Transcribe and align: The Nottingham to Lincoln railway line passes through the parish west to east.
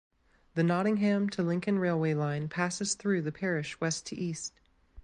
The 0.55 0.63
Nottingham 0.63 1.29
to 1.29 1.43
Lincoln 1.43 1.77
railway 1.77 2.15
line 2.15 2.49
passes 2.49 2.95
through 2.95 3.21
the 3.21 3.31
parish 3.31 3.79
west 3.79 4.07
to 4.07 4.15
east. 4.17 4.59